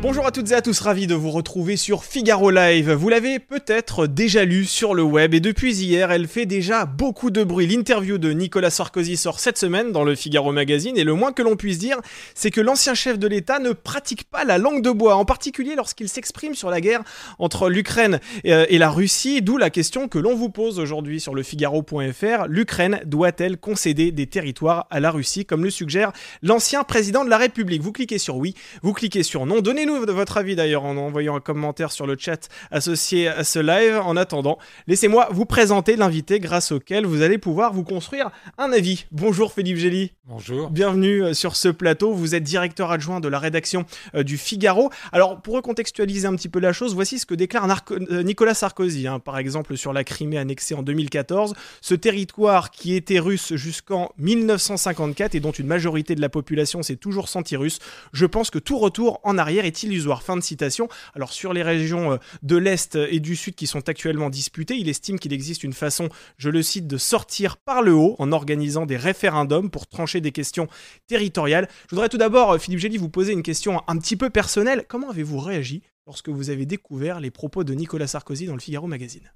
Bonjour 0.00 0.26
à 0.26 0.30
toutes 0.30 0.52
et 0.52 0.54
à 0.54 0.62
tous, 0.62 0.78
ravi 0.78 1.08
de 1.08 1.16
vous 1.16 1.32
retrouver 1.32 1.76
sur 1.76 2.04
Figaro 2.04 2.52
Live. 2.52 2.92
Vous 2.92 3.08
l'avez 3.08 3.40
peut-être 3.40 4.06
déjà 4.06 4.44
lu 4.44 4.64
sur 4.64 4.94
le 4.94 5.02
web 5.02 5.34
et 5.34 5.40
depuis 5.40 5.74
hier, 5.74 6.12
elle 6.12 6.28
fait 6.28 6.46
déjà 6.46 6.86
beaucoup 6.86 7.32
de 7.32 7.42
bruit. 7.42 7.66
L'interview 7.66 8.16
de 8.16 8.30
Nicolas 8.30 8.70
Sarkozy 8.70 9.16
sort 9.16 9.40
cette 9.40 9.58
semaine 9.58 9.90
dans 9.90 10.04
le 10.04 10.14
Figaro 10.14 10.52
Magazine 10.52 10.96
et 10.96 11.02
le 11.02 11.14
moins 11.14 11.32
que 11.32 11.42
l'on 11.42 11.56
puisse 11.56 11.78
dire, 11.78 11.96
c'est 12.36 12.52
que 12.52 12.60
l'ancien 12.60 12.94
chef 12.94 13.18
de 13.18 13.26
l'État 13.26 13.58
ne 13.58 13.72
pratique 13.72 14.22
pas 14.30 14.44
la 14.44 14.56
langue 14.56 14.82
de 14.82 14.90
bois, 14.92 15.16
en 15.16 15.24
particulier 15.24 15.74
lorsqu'il 15.74 16.08
s'exprime 16.08 16.54
sur 16.54 16.70
la 16.70 16.80
guerre 16.80 17.02
entre 17.40 17.68
l'Ukraine 17.68 18.20
euh, 18.46 18.66
et 18.68 18.78
la 18.78 18.90
Russie, 18.90 19.42
d'où 19.42 19.56
la 19.56 19.68
question 19.68 20.06
que 20.06 20.20
l'on 20.20 20.36
vous 20.36 20.48
pose 20.48 20.78
aujourd'hui 20.78 21.18
sur 21.18 21.34
le 21.34 21.42
Figaro.fr. 21.42 22.46
L'Ukraine 22.46 23.00
doit-elle 23.04 23.56
concéder 23.58 24.12
des 24.12 24.28
territoires 24.28 24.86
à 24.90 25.00
la 25.00 25.10
Russie, 25.10 25.44
comme 25.44 25.64
le 25.64 25.70
suggère 25.70 26.12
l'ancien 26.40 26.84
président 26.84 27.24
de 27.24 27.30
la 27.30 27.36
République? 27.36 27.82
Vous 27.82 27.92
cliquez 27.92 28.18
sur 28.18 28.36
oui, 28.36 28.54
vous 28.82 28.92
cliquez 28.92 29.24
sur 29.24 29.44
non. 29.44 29.60
Donnez 29.60 29.87
de 29.88 30.12
votre 30.12 30.36
avis 30.36 30.54
d'ailleurs 30.54 30.84
en 30.84 30.96
envoyant 30.98 31.34
un 31.34 31.40
commentaire 31.40 31.92
sur 31.92 32.06
le 32.06 32.16
chat 32.18 32.48
associé 32.70 33.28
à 33.28 33.42
ce 33.42 33.58
live. 33.58 33.98
En 34.04 34.16
attendant, 34.16 34.58
laissez-moi 34.86 35.28
vous 35.30 35.46
présenter 35.46 35.96
l'invité 35.96 36.40
grâce 36.40 36.72
auquel 36.72 37.06
vous 37.06 37.22
allez 37.22 37.38
pouvoir 37.38 37.72
vous 37.72 37.84
construire 37.84 38.30
un 38.58 38.70
avis. 38.70 39.06
Bonjour 39.12 39.52
Philippe 39.52 39.78
Gély. 39.78 40.12
Bonjour. 40.26 40.68
Bienvenue 40.68 41.24
euh, 41.24 41.32
sur 41.32 41.56
ce 41.56 41.68
plateau. 41.68 42.12
Vous 42.12 42.34
êtes 42.34 42.42
directeur 42.42 42.90
adjoint 42.90 43.18
de 43.18 43.28
la 43.28 43.38
rédaction 43.38 43.86
euh, 44.14 44.22
du 44.22 44.36
Figaro. 44.36 44.90
Alors, 45.10 45.40
pour 45.40 45.54
recontextualiser 45.54 46.28
un 46.28 46.36
petit 46.36 46.50
peu 46.50 46.58
la 46.58 46.74
chose, 46.74 46.94
voici 46.94 47.18
ce 47.18 47.24
que 47.24 47.34
déclare 47.34 47.66
euh, 47.92 48.22
Nicolas 48.22 48.52
Sarkozy, 48.52 49.06
hein, 49.06 49.20
par 49.20 49.38
exemple 49.38 49.78
sur 49.78 49.94
la 49.94 50.04
Crimée 50.04 50.36
annexée 50.36 50.74
en 50.74 50.82
2014. 50.82 51.54
Ce 51.80 51.94
territoire 51.94 52.70
qui 52.70 52.94
était 52.94 53.20
russe 53.20 53.54
jusqu'en 53.54 54.10
1954 54.18 55.34
et 55.34 55.40
dont 55.40 55.52
une 55.52 55.66
majorité 55.66 56.14
de 56.14 56.20
la 56.20 56.28
population 56.28 56.82
s'est 56.82 56.96
toujours 56.96 57.30
sentie 57.30 57.56
russe, 57.56 57.78
je 58.12 58.26
pense 58.26 58.50
que 58.50 58.58
tout 58.58 58.76
retour 58.76 59.20
en 59.24 59.38
arrière 59.38 59.64
est 59.64 59.77
illusoire? 59.82 60.22
Fin 60.22 60.36
de 60.36 60.42
citation. 60.42 60.88
Alors, 61.14 61.32
sur 61.32 61.52
les 61.52 61.62
régions 61.62 62.18
de 62.42 62.56
l'Est 62.56 62.96
et 62.96 63.20
du 63.20 63.36
Sud 63.36 63.54
qui 63.54 63.66
sont 63.66 63.88
actuellement 63.88 64.30
disputées, 64.30 64.76
il 64.76 64.88
estime 64.88 65.18
qu'il 65.18 65.32
existe 65.32 65.64
une 65.64 65.72
façon, 65.72 66.08
je 66.36 66.50
le 66.50 66.62
cite, 66.62 66.86
de 66.86 66.96
sortir 66.96 67.56
par 67.56 67.82
le 67.82 67.92
haut 67.92 68.16
en 68.18 68.32
organisant 68.32 68.86
des 68.86 68.96
référendums 68.96 69.70
pour 69.70 69.86
trancher 69.86 70.20
des 70.20 70.32
questions 70.32 70.68
territoriales. 71.06 71.68
Je 71.88 71.94
voudrais 71.94 72.08
tout 72.08 72.18
d'abord, 72.18 72.52
euh, 72.52 72.58
Philippe 72.58 72.80
Gély, 72.80 72.96
vous 72.96 73.08
poser 73.08 73.32
une 73.32 73.42
question 73.42 73.82
un 73.86 73.98
petit 73.98 74.16
peu 74.16 74.30
personnelle. 74.30 74.84
Comment 74.88 75.10
avez-vous 75.10 75.38
réagi 75.38 75.82
lorsque 76.06 76.28
vous 76.28 76.50
avez 76.50 76.66
découvert 76.66 77.20
les 77.20 77.30
propos 77.30 77.64
de 77.64 77.74
Nicolas 77.74 78.06
Sarkozy 78.06 78.46
dans 78.46 78.54
le 78.54 78.60
Figaro 78.60 78.86
Magazine? 78.86 79.30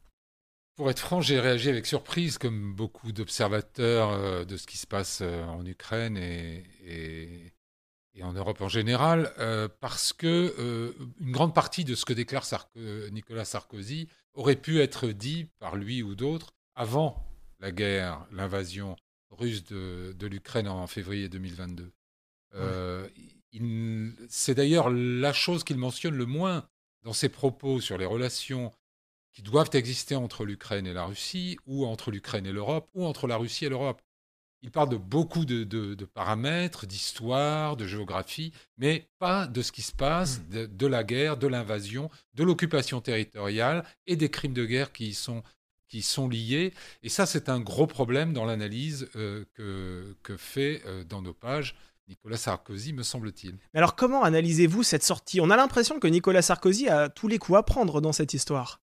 Pour 0.77 0.91
être 0.91 1.01
franc, 1.01 1.21
j'ai 1.21 1.39
réagi 1.39 1.69
avec 1.69 1.87
surprise, 1.87 2.39
comme 2.39 2.75
beaucoup 2.75 3.12
d'observateurs 3.12 4.11
euh, 4.11 4.45
de 4.45 4.56
ce 4.56 4.67
qui 4.67 4.79
se 4.79 4.87
passe 4.87 5.21
euh, 5.21 5.45
en 5.45 5.67
Ukraine 5.67 6.17
et, 6.17 7.52
en 8.21 8.33
Europe 8.33 8.61
en 8.61 8.69
général, 8.69 9.33
parce 9.81 10.13
que 10.13 10.95
une 11.21 11.33
grande 11.33 11.55
partie 11.55 11.85
de 11.85 11.95
ce 11.95 12.05
que 12.05 12.13
déclare 12.13 12.45
Nicolas 13.11 13.45
Sarkozy 13.45 14.09
aurait 14.35 14.57
pu 14.57 14.81
être 14.81 15.09
dit 15.09 15.47
par 15.59 15.77
lui 15.77 16.03
ou 16.03 16.15
d'autres 16.15 16.53
avant 16.75 17.27
la 17.61 17.71
guerre, 17.71 18.27
l'invasion 18.33 18.97
russe 19.31 19.65
de, 19.65 20.27
l'Ukraine 20.27 20.69
en 20.69 20.87
février 20.87 21.29
2022. 21.29 21.93
Euh, 22.55 23.09
c'est 24.29 24.55
d'ailleurs 24.55 24.91
la 24.91 25.33
chose 25.33 25.65
qu'il 25.65 25.79
mentionne 25.79 26.15
le 26.15 26.27
moins 26.27 26.69
dans 27.03 27.13
ses 27.13 27.29
propos 27.29 27.81
sur 27.81 27.99
les 27.99 28.05
relations 28.05 28.73
qui 29.33 29.43
doivent 29.43 29.71
exister 29.73 30.15
entre 30.15 30.45
l'Ukraine 30.45 30.87
et 30.87 30.93
la 30.93 31.05
Russie, 31.05 31.57
ou 31.67 31.87
entre 31.87 32.11
l'Ukraine 32.11 32.45
et 32.45 32.53
l'Europe, 32.53 32.91
ou 32.93 33.07
entre 33.07 33.27
la 33.27 33.37
Russie 33.37 33.65
et 33.65 33.71
l'Europe. 33.71 34.03
Il 34.63 34.71
parle 34.71 34.91
de 34.91 34.97
beaucoup 34.97 35.45
de, 35.45 36.05
paramètres, 36.05 36.87
d'histoire, 36.87 37.77
de 37.77 37.87
géographie, 37.87 38.53
mais 38.78 39.09
pas 39.19 39.47
de 39.47 39.61
ce 39.61 39.73
qui 39.73 39.83
se 39.83 39.93
passe, 39.93 40.41
mmh. 40.41 40.67
de 40.67 40.87
la 40.87 41.03
guerre, 41.03 41.37
de 41.37 41.49
l'invasion, 41.49 42.11
de 42.34 42.45
l'occupation 42.45 43.01
territoriale 43.01 43.84
et 44.06 44.17
des 44.17 44.31
crimes 44.31 44.55
de 44.55 44.65
guerre 44.65 44.93
qui 44.93 45.09
y 45.09 45.15
sont 45.15 45.43
qui 45.89 46.01
sont 46.01 46.27
liés. 46.27 46.72
Et 47.03 47.11
ça, 47.11 47.27
c'est 47.27 47.51
un 47.51 47.61
gros 47.61 47.87
problème 47.87 48.33
dans 48.33 48.47
l'analyse 48.47 49.11
euh, 49.15 49.45
que, 49.53 50.17
que, 50.22 50.39
fait 50.39 50.81
euh, 50.87 51.05
dans 51.05 51.21
nos 51.21 51.34
pages 51.34 51.77
Nicolas 52.09 52.39
Sarkozy, 52.39 52.93
me 52.95 53.03
semble-t-il. 53.03 53.59
Mais 53.75 53.78
alors, 53.78 53.95
comment 53.95 54.22
analysez-vous 54.22 54.83
cette 54.83 55.03
sortie? 55.03 55.41
On 55.41 55.51
a 55.51 55.56
l'impression 55.56 56.01
que 56.01 56.06
Nicolas 56.06 56.43
Sarkozy 56.43 56.89
a 56.89 57.09
tous 57.09 57.28
les 57.28 57.39
coups 57.39 57.59
à 57.59 57.62
prendre 57.62 58.01
dans 58.01 58.12
cette 58.12 58.33
histoire. 58.34 58.81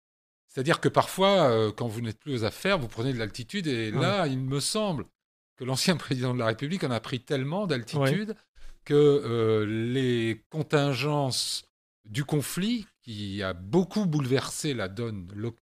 C'est-à-dire 0.49 0.79
que 0.79 0.89
parfois, 0.89 1.49
euh, 1.49 1.71
quand 1.71 1.87
vous 1.87 2.01
n'êtes 2.01 2.19
plus 2.19 2.33
aux 2.33 2.43
affaires, 2.43 2.79
vous 2.79 2.87
prenez 2.87 3.13
de 3.13 3.19
l'altitude. 3.19 3.67
Et 3.67 3.91
là, 3.91 4.25
il 4.27 4.39
me 4.39 4.59
semble 4.59 5.05
que 5.55 5.63
l'ancien 5.63 5.97
président 5.97 6.33
de 6.33 6.39
la 6.39 6.47
République 6.47 6.83
en 6.83 6.91
a 6.91 6.99
pris 6.99 7.21
tellement 7.21 7.67
d'altitude 7.67 8.35
que 8.83 9.65
les 9.67 10.43
contingences 10.49 11.65
du 12.05 12.23
conflit, 12.23 12.85
qui 13.01 13.41
a 13.41 13.53
beaucoup 13.53 14.05
bouleversé 14.05 14.75
la 14.75 14.87
donne 14.87 15.27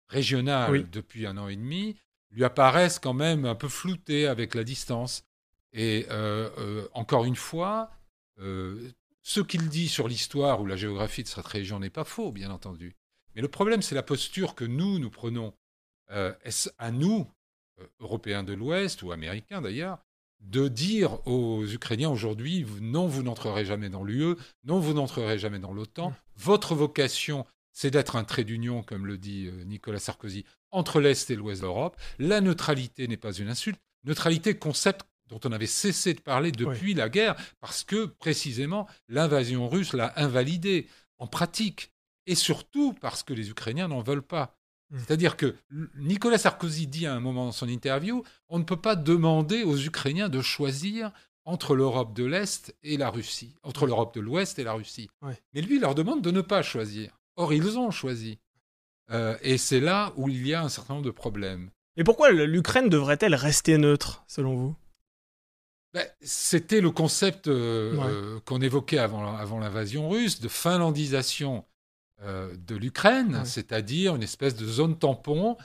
régionales 0.09 0.91
depuis 0.91 1.27
un 1.27 1.37
an 1.39 1.49
et 1.49 1.57
demi 1.57 1.97
lui 2.31 2.45
apparaissent 2.45 2.99
quand 2.99 3.15
même 3.15 3.45
un 3.45 3.55
peu 3.55 3.69
floutées 3.69 4.27
avec 4.27 4.55
la 4.55 4.63
distance. 4.63 5.25
Et 5.73 6.07
euh, 6.11 6.51
euh, 6.59 6.89
encore 6.93 7.25
une 7.25 7.37
fois, 7.37 7.91
euh, 8.39 8.91
ce 9.23 9.41
qu'il 9.41 9.69
dit 9.69 9.89
sur 9.89 10.07
l'histoire 10.07 10.61
ou 10.61 10.67
la 10.67 10.77
géographie 10.77 11.23
de 11.23 11.29
cette 11.29 11.47
région 11.47 11.81
n'est 11.81 11.91
pas 11.91 12.05
faux, 12.05 12.33
bien 12.33 12.51
entendu. 12.51 12.95
Mais 13.35 13.43
le 13.43 13.49
problème, 13.49 13.83
c'est 13.83 13.95
la 13.95 14.03
posture 14.03 14.55
que 14.55 14.65
nous, 14.65 14.99
nous 14.99 15.11
prenons. 15.11 15.53
Est-ce 16.45 16.71
à 16.79 16.93
nous, 16.93 17.27
Européens 18.01 18.43
de 18.43 18.53
l'Ouest 18.53 19.03
ou 19.03 19.13
Américains 19.13 19.61
d'ailleurs, 19.61 19.99
de 20.41 20.69
dire 20.69 21.27
aux 21.27 21.67
Ukrainiens 21.67 22.11
aujourd'hui, 22.11 22.67
non, 22.81 23.07
vous 23.07 23.23
n'entrerez 23.23 23.65
jamais 23.65 23.89
dans 23.89 24.05
l'UE, 24.05 24.37
non, 24.65 24.79
vous 24.79 24.93
n'entrerez 24.93 25.39
jamais 25.39 25.59
dans 25.59 25.73
l'OTAN, 25.73 26.11
mmh. 26.11 26.15
votre 26.37 26.75
vocation, 26.75 27.47
c'est 27.73 27.91
d'être 27.91 28.17
un 28.17 28.25
trait 28.25 28.45
d'union, 28.45 28.83
comme 28.83 29.07
le 29.07 29.19
dit 29.19 29.47
euh, 29.47 29.65
Nicolas 29.65 29.99
Sarkozy, 29.99 30.45
entre 30.71 31.01
l'Est 31.01 31.31
et 31.31 31.37
l'Ouest 31.37 31.63
de 31.63 31.67
l'Europe. 31.67 31.97
La 32.19 32.41
neutralité 32.41 33.09
n'est 33.09 33.17
pas 33.17 33.33
une 33.33 33.49
insulte. 33.49 33.81
Neutralité, 34.05 34.57
concept 34.57 35.07
dont 35.29 35.41
on 35.45 35.53
avait 35.53 35.67
cessé 35.67 36.15
de 36.15 36.21
parler 36.21 36.53
depuis 36.53 36.95
la 36.95 37.09
guerre, 37.09 37.35
parce 37.61 37.83
que 37.83 38.07
précisément 38.07 38.87
l'invasion 39.09 39.69
russe 39.69 39.93
l'a 39.93 40.13
invalidé 40.17 40.87
en 41.19 41.27
pratique, 41.27 41.93
et 42.27 42.35
surtout 42.35 42.93
parce 42.95 43.23
que 43.23 43.35
les 43.35 43.51
Ukrainiens 43.51 43.89
n'en 43.89 44.01
veulent 44.01 44.23
pas. 44.23 44.57
Mmh. 44.91 44.99
C'est-à-dire 44.99 45.37
que 45.37 45.57
Nicolas 45.97 46.39
Sarkozy 46.39 46.87
dit 46.87 47.07
à 47.07 47.15
un 47.15 47.21
moment 47.21 47.47
dans 47.47 47.53
son 47.53 47.69
interview, 47.69 48.23
on 48.49 48.59
ne 48.59 48.65
peut 48.65 48.81
pas 48.81 48.97
demander 48.97 49.65
aux 49.65 49.77
Ukrainiens 49.77 50.29
de 50.29 50.41
choisir 50.41 51.13
entre 51.45 51.77
l'Europe 51.77 52.13
de 52.15 52.25
l'Est 52.25 52.75
et 52.83 52.97
la 52.97 53.09
Russie, 53.09 53.55
entre 53.63 53.87
l'Europe 53.87 54.15
de 54.15 54.21
l'Ouest 54.21 54.59
et 54.59 54.65
la 54.65 54.73
Russie. 54.73 55.09
Mais 55.55 55.63
lui, 55.63 55.77
il 55.77 55.81
leur 55.81 55.95
demande 55.95 56.21
de 56.23 56.31
ne 56.31 56.41
pas 56.41 56.63
choisir. 56.63 57.19
Or, 57.37 57.53
ils 57.53 57.79
ont 57.79 57.91
choisi. 57.91 58.39
Euh, 59.13 59.37
et 59.43 59.57
c'est 59.57 59.81
là 59.81 60.13
où 60.17 60.29
il 60.29 60.47
y 60.47 60.55
a 60.55 60.63
un 60.63 60.69
certain 60.69 60.95
nombre 60.95 61.07
de 61.07 61.13
problèmes. 61.13 61.71
Et 61.97 62.05
pourquoi 62.05 62.31
l'Ukraine 62.31 62.89
devrait-elle 62.89 63.35
rester 63.35 63.79
neutre, 63.79 64.25
selon 64.27 64.57
vous? 64.57 64.77
Ben, 65.95 66.07
C'était 66.21 66.81
le 66.81 66.91
concept 66.91 67.47
euh, 67.47 67.97
euh, 68.03 68.41
qu'on 68.45 68.61
évoquait 68.61 68.99
avant, 68.99 69.35
avant 69.37 69.61
l'invasion 69.61 70.11
russe, 70.11 70.41
de 70.41 70.49
finlandisation 70.49 71.65
de 72.23 72.75
l'Ukraine, 72.75 73.43
c'est-à-dire 73.45 74.17
une 74.17 74.23
espèce 74.23 74.57
de 74.57 74.67
zone 74.67 74.99
tampon 74.99 75.57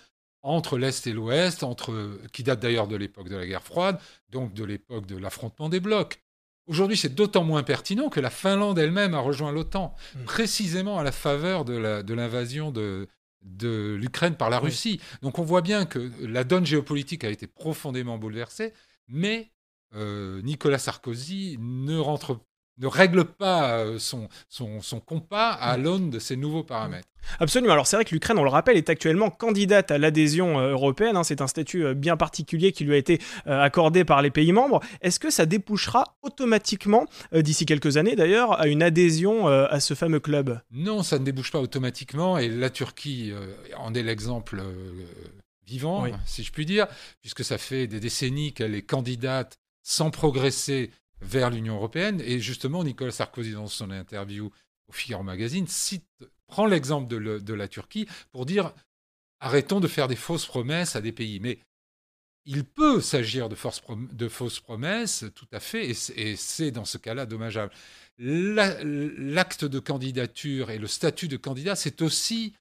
entre 0.44 0.78
l'Est 0.78 1.08
et 1.08 1.14
l'Ouest, 1.14 1.64
entre, 1.64 2.20
qui 2.34 2.44
date 2.44 2.60
d'ailleurs 2.60 2.88
de 2.88 2.96
l'époque 2.96 3.30
de 3.30 3.36
la 3.36 3.46
guerre 3.46 3.64
froide, 3.64 4.00
donc 4.30 4.54
de 4.54 4.64
l'époque 4.64 5.06
de 5.06 5.18
l'affrontement 5.18 5.70
des 5.70 5.80
blocs. 5.80 6.22
Aujourd'hui, 6.68 6.98
c'est 6.98 7.14
d'autant 7.14 7.44
moins 7.44 7.64
pertinent 7.64 8.10
que 8.10 8.20
la 8.20 8.30
Finlande 8.30 8.80
elle-même 8.80 9.14
a 9.14 9.20
rejoint 9.20 9.52
l'OTAN, 9.52 9.96
hmm. 10.16 10.24
précisément 10.24 11.00
à 11.00 11.04
la 11.04 11.12
faveur 11.12 11.66
de 11.66 12.14
l'invasion 12.14 12.72
de, 12.72 13.08
de, 13.42 13.98
l'Ukraine 14.00 14.36
par 14.36 14.50
la 14.50 14.60
Russie. 14.60 15.00
Donc 15.22 15.40
on 15.40 15.44
voit 15.44 15.62
bien 15.62 15.86
que 15.86 16.12
la 16.22 16.44
donne 16.44 16.66
géopolitique 16.66 17.24
a 17.24 17.30
été 17.30 17.48
profondément 17.48 18.18
bouleversée, 18.18 18.74
mais 19.08 19.52
euh, 19.96 20.42
Nicolas 20.44 20.80
Sarkozy 20.80 21.58
ne 21.60 21.98
rentre 21.98 22.40
ne 22.82 22.88
règle 22.88 23.26
pas 23.26 23.78
euh, 23.78 24.00
son, 24.00 24.28
son, 24.50 24.82
son 24.82 25.00
compas 25.00 25.52
à 25.52 25.78
mm. 25.78 25.84
l'aune 25.84 26.10
de 26.10 26.20
ces 26.20 26.36
nouveaux 26.36 26.64
paramètres. 26.64 27.08
Absolument. 27.40 27.74
Alors 27.74 27.86
c'est 27.86 27.96
vrai 27.96 28.04
que 28.04 28.16
l'Ukraine, 28.16 28.40
on 28.40 28.44
le 28.44 28.50
rappelle, 28.50 28.78
est 28.78 28.90
actuellement 28.90 29.30
candidate 29.30 29.92
à 29.92 30.00
l'adhésion 30.00 30.60
euh, 30.60 30.72
européenne. 30.72 31.16
Hein. 31.16 31.24
C'est 31.24 31.42
un 31.42 31.48
statut 31.48 31.86
euh, 31.86 31.94
bien 31.94 32.18
particulier 32.18 32.72
qui 32.72 32.84
lui 32.84 32.96
a 32.96 32.98
été 32.98 33.22
accordé 33.46 34.04
par 34.04 34.22
les 34.22 34.32
pays 34.32 34.52
membres. 34.52 34.80
Est-ce 35.02 35.20
que 35.20 35.30
ça 35.30 35.46
débouchera 35.46 36.16
automatiquement, 36.24 37.06
d'ici 37.34 37.66
quelques 37.66 37.98
années 37.98 38.16
d'ailleurs, 38.16 38.60
à 38.60 38.68
une 38.68 38.82
adhésion 38.82 39.48
à 39.48 39.80
ce 39.80 39.94
fameux 39.94 40.20
club? 40.20 40.60
Non, 40.72 41.04
ça 41.04 41.20
ne 41.20 41.24
débouche 41.24 41.52
pas 41.52 41.60
automatiquement. 41.60 42.38
Et 42.38 42.48
la 42.48 42.70
Turquie 42.70 43.34
en 43.78 43.94
est 43.94 44.04
l'exemple 44.04 44.64
vivant, 45.66 46.06
si 46.26 46.44
je 46.44 46.52
puis 46.52 46.66
dire, 46.66 46.88
puisque 47.22 47.44
ça 47.44 47.58
fait 47.58 47.88
des 47.88 48.00
décennies 48.00 48.54
qu'elle 48.54 48.76
est 48.76 48.82
candidate 48.82 49.58
sans 49.84 50.12
progresser 50.12 50.92
vers 51.22 51.50
l'Union 51.50 51.76
européenne. 51.76 52.22
Et 52.22 52.40
justement, 52.40 52.84
Nicolas 52.84 53.12
Sarkozy, 53.12 53.54
dans 53.54 53.68
son 53.68 53.92
interview 53.92 54.52
au 54.88 54.92
Figaro 54.92 55.24
Magazine, 55.24 55.68
prend 56.48 56.66
l'exemple 56.66 57.08
de, 57.08 57.54
la 57.54 57.68
Turquie 57.68 58.08
pour 58.32 58.46
dire 58.46 58.74
arrêtons 59.40 59.80
de 59.80 59.88
faire 59.88 60.08
des 60.08 60.16
fausses 60.16 60.46
promesses 60.46 60.96
à 60.96 61.02
des 61.02 61.12
pays. 61.12 61.40
Mais 61.40 61.60
il 62.46 62.64
peut 62.66 63.02
s'agir 63.02 63.50
de, 63.50 63.56
fausses 63.56 64.60
promesses, 64.60 65.26
tout 65.36 65.48
à 65.52 65.60
fait, 65.60 65.90
et 65.90 66.36
c'est 66.36 66.72
dans 66.72 66.86
ce 66.86 66.98
cas-là 66.98 67.26
dommageable. 67.26 67.72
L'acte 68.18 69.66
de 69.66 69.80
candidature 69.80 70.72
et 70.72 70.78
le 70.78 70.88
statut 70.88 71.28
de 71.28 71.38
candidat, 71.38 71.76
c'est 71.76 72.02
aussi 72.02 72.54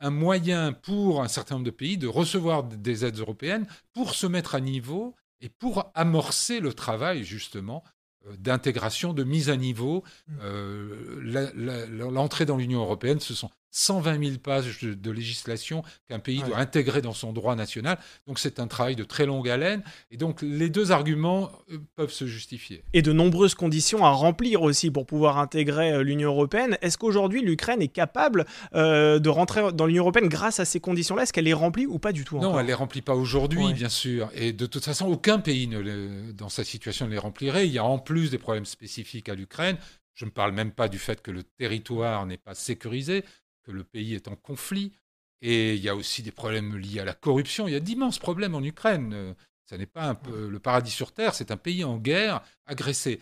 un 0.00 0.10
moyen 0.10 0.72
pour 0.72 1.22
un 1.22 1.28
certain 1.28 1.56
nombre 1.56 1.66
de 1.66 1.70
pays 1.70 1.98
de 1.98 2.06
recevoir 2.06 2.64
des 2.64 3.04
aides 3.04 3.18
européennes 3.18 3.66
pour 3.92 4.14
se 4.14 4.26
mettre 4.26 4.54
à 4.54 4.60
niveau 4.60 5.14
et 5.40 5.48
pour 5.48 5.90
amorcer 5.94 6.60
le 6.60 6.72
travail 6.72 7.22
justement 7.22 7.84
d'intégration, 8.38 9.12
de 9.12 9.24
mise 9.24 9.50
à 9.50 9.56
niveau. 9.56 10.04
Mmh. 10.28 10.34
Euh, 10.42 12.10
l'entrée 12.10 12.46
dans 12.46 12.56
l'Union 12.56 12.80
européenne, 12.80 13.20
ce 13.20 13.34
sont 13.34 13.50
120 13.70 14.24
000 14.24 14.38
pages 14.42 14.80
de, 14.82 15.10
législation 15.10 15.82
qu'un 16.08 16.18
pays 16.18 16.42
doit 16.42 16.58
intégrer 16.58 17.02
dans 17.02 17.12
son 17.12 17.32
droit 17.32 17.56
national. 17.56 17.98
Donc 18.26 18.38
c'est 18.38 18.60
un 18.60 18.66
travail 18.66 18.96
de 18.96 19.04
très 19.04 19.26
longue 19.26 19.48
haleine. 19.48 19.82
Et 20.10 20.16
donc 20.16 20.42
les 20.42 20.70
deux 20.70 20.92
arguments 20.92 21.50
euh, 21.70 21.78
peuvent 21.96 22.12
se 22.12 22.26
justifier. 22.26 22.84
Et 22.92 23.02
de 23.02 23.12
nombreuses 23.12 23.54
conditions 23.54 24.04
à 24.04 24.10
remplir 24.10 24.62
aussi 24.62 24.90
pour 24.90 25.06
pouvoir 25.06 25.38
intégrer 25.38 25.92
euh, 25.92 26.02
l'Union 26.02 26.30
européenne. 26.30 26.78
Est-ce 26.80 26.98
qu'aujourd'hui 26.98 27.42
l'Ukraine 27.42 27.82
est 27.82 27.88
capable 27.88 28.46
euh, 28.74 29.18
de 29.18 29.28
rentrer 29.28 29.72
dans 29.72 29.86
l'Union 29.86 30.04
européenne 30.04 30.28
grâce 30.28 30.60
à 30.60 30.64
ces 30.64 30.80
conditions-là? 30.80 31.24
Est-ce 31.24 31.32
qu'elle 31.32 31.44
les 31.44 31.52
remplit 31.52 31.86
ou 31.86 31.98
pas 31.98 32.12
du 32.12 32.24
tout 32.24 32.38
Non, 32.38 32.58
elle 32.58 32.66
les 32.66 32.74
remplit 32.74 33.02
pas 33.02 33.14
aujourd'hui, 33.14 33.72
bien 33.72 33.88
sûr. 33.88 34.30
Et 34.34 34.52
de 34.52 34.66
toute 34.66 34.84
façon, 34.84 35.06
aucun 35.06 35.38
pays 35.38 35.66
ne 35.66 36.32
dans 36.32 36.48
sa 36.48 36.64
situation 36.64 37.06
ne 37.06 37.12
les 37.12 37.18
remplirait. 37.18 37.66
Il 37.66 37.72
y 37.72 37.78
a 37.78 37.84
en 37.84 37.98
plus 37.98 38.30
des 38.30 38.38
problèmes 38.38 38.66
spécifiques 38.66 39.28
à 39.28 39.34
l'Ukraine. 39.34 39.76
Je 40.14 40.24
ne 40.24 40.30
parle 40.30 40.52
même 40.52 40.72
pas 40.72 40.88
du 40.88 40.98
fait 40.98 41.22
que 41.22 41.30
le 41.30 41.42
territoire 41.42 42.26
n'est 42.26 42.36
pas 42.36 42.54
sécurisé 42.54 43.24
que 43.62 43.72
le 43.72 43.84
pays 43.84 44.14
est 44.14 44.28
en 44.28 44.36
conflit. 44.36 44.92
Et 45.42 45.74
il 45.74 45.82
y 45.82 45.88
a 45.88 45.96
aussi 45.96 46.22
des 46.22 46.32
problèmes 46.32 46.76
liés 46.76 47.00
à 47.00 47.04
la 47.04 47.14
corruption. 47.14 47.66
Il 47.66 47.72
y 47.72 47.76
a 47.76 47.80
d'immenses 47.80 48.18
problèmes 48.18 48.54
en 48.54 48.62
Ukraine. 48.62 49.34
Ce 49.64 49.74
n'est 49.74 49.86
pas 49.86 50.04
un 50.04 50.14
peu 50.14 50.48
le 50.48 50.58
paradis 50.58 50.90
sur 50.90 51.12
Terre, 51.12 51.34
c'est 51.34 51.50
un 51.52 51.56
pays 51.56 51.84
en 51.84 51.96
guerre, 51.96 52.42
agressé. 52.66 53.20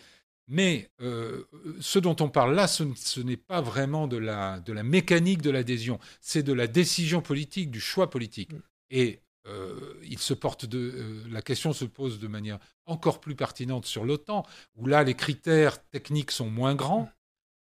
Mais 0.49 0.89
euh, 0.99 1.43
ce 1.79 1.99
dont 1.99 2.15
on 2.19 2.27
parle 2.27 2.55
là, 2.55 2.67
ce, 2.67 3.19
n'est 3.19 3.37
pas 3.37 3.61
vraiment 3.61 4.07
de 4.07 4.17
la, 4.17 4.59
de 4.59 4.73
la 4.73 4.81
mécanique 4.81 5.43
de 5.43 5.51
l'adhésion, 5.51 5.99
c'est 6.21 6.41
de 6.41 6.53
la 6.53 6.65
décision 6.65 7.21
politique, 7.21 7.69
du 7.69 7.79
choix 7.79 8.09
politique. 8.09 8.51
Mm. 8.51 8.61
Et 8.89 9.19
euh, 9.47 9.93
il 10.03 10.17
se 10.17 10.33
porte 10.33 10.65
de, 10.65 10.79
euh, 10.79 11.23
la 11.29 11.43
question 11.43 11.71
se 11.71 11.85
pose 11.85 12.19
de 12.19 12.27
manière 12.27 12.57
encore 12.87 13.21
plus 13.21 13.35
pertinente 13.35 13.85
sur 13.85 14.03
l'OTAN, 14.03 14.43
où 14.75 14.87
là 14.87 15.03
les 15.03 15.13
critères 15.13 15.87
techniques 15.89 16.31
sont 16.31 16.49
moins 16.49 16.73
grands, 16.73 17.03
mm. 17.03 17.11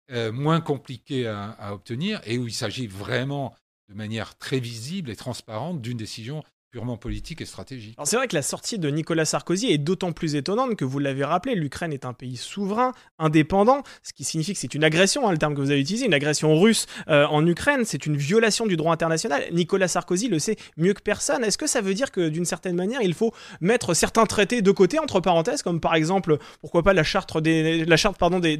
Euh, 0.09 0.31
moins 0.31 0.61
compliqué 0.61 1.27
à, 1.27 1.73
obtenir 1.73 2.21
et 2.23 2.37
où 2.37 2.47
il 2.47 2.53
s'agit 2.53 2.87
vraiment 2.87 3.53
de 3.89 3.93
manière 3.93 4.37
très 4.37 4.59
visible 4.59 5.09
et 5.09 5.17
transparente 5.17 5.81
d'une 5.81 5.97
décision 5.97 6.45
purement 6.71 6.97
politique 6.97 7.41
et 7.41 7.45
stratégique. 7.45 7.95
Alors 7.97 8.07
c'est 8.07 8.17
vrai 8.17 8.27
que 8.27 8.35
la 8.35 8.41
sortie 8.41 8.77
de 8.77 8.89
Nicolas 8.89 9.25
Sarkozy 9.25 9.71
est 9.71 9.77
d'autant 9.77 10.11
plus 10.11 10.35
étonnante 10.35 10.75
que 10.75 10.85
vous 10.85 10.99
l'avez 10.99 11.23
rappelé, 11.23 11.55
l'Ukraine 11.55 11.93
est 11.93 12.05
un 12.05 12.13
pays 12.13 12.35
souverain, 12.35 12.91
indépendant, 13.19 13.83
ce 14.03 14.13
qui 14.13 14.23
signifie 14.23 14.53
que 14.53 14.59
c'est 14.59 14.73
une 14.73 14.83
agression, 14.83 15.27
hein, 15.27 15.31
le 15.31 15.37
terme 15.37 15.55
que 15.55 15.61
vous 15.61 15.71
avez 15.71 15.79
utilisé, 15.79 16.05
une 16.05 16.13
agression 16.13 16.59
russe 16.59 16.85
euh, 17.07 17.25
en 17.27 17.45
Ukraine, 17.45 17.83
c'est 17.85 18.05
une 18.05 18.17
violation 18.17 18.65
du 18.65 18.75
droit 18.75 18.93
international. 18.93 19.43
Nicolas 19.51 19.87
Sarkozy 19.87 20.27
le 20.27 20.39
sait 20.39 20.57
mieux 20.75 20.93
que 20.93 21.01
personne. 21.01 21.43
Est-ce 21.43 21.57
que 21.57 21.67
ça 21.67 21.81
veut 21.81 21.93
dire 21.93 22.11
que 22.11 22.27
d'une 22.29 22.45
certaine 22.45 22.75
manière, 22.75 23.01
il 23.01 23.13
faut 23.13 23.33
mettre 23.61 23.93
certains 23.93 24.25
traités 24.25 24.61
de 24.61 24.71
côté, 24.71 24.99
entre 24.99 25.19
parenthèses, 25.19 25.61
comme 25.63 25.79
par 25.79 25.95
exemple, 25.95 26.37
pourquoi 26.61 26.83
pas 26.83 26.93
la 26.93 27.03
charte 27.03 27.37
des, 27.41 27.85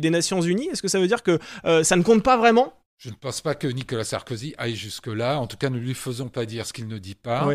Nations 0.10 0.42
Unies? 0.42 0.70
Est-ce 0.72 0.82
que 0.82 0.88
ça 0.88 1.00
veut 1.00 1.08
dire 1.08 1.24
que 1.24 1.40
euh, 1.66 1.84
ça 1.84 1.96
ne 1.96 2.04
compte 2.04 2.24
pas 2.24 2.38
vraiment? 2.38 2.74
Je 2.98 3.10
ne 3.10 3.16
pense 3.16 3.42
pas 3.42 3.54
que 3.54 3.68
Nicolas 3.68 4.04
Sarkozy 4.04 4.56
aille 4.58 4.76
jusque-là. 4.76 5.40
En 5.40 5.48
tout 5.48 5.58
cas, 5.58 5.70
ne 5.70 5.78
lui 5.78 5.94
faisons 5.94 6.30
pas 6.30 6.46
dire 6.46 6.66
ce 6.66 6.74
qu'il 6.74 6.88
ne 6.88 6.98
dit 6.98 7.16
pas. 7.16 7.48